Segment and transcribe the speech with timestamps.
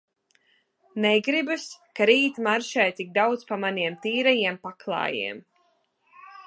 [1.03, 1.65] Negribas,
[1.99, 5.45] ka rīt maršē tik daudz pa maniem tīrajiem paklājiem.